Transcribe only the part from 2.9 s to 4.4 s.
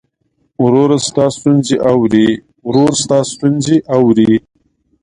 ستا ستونزې اوري.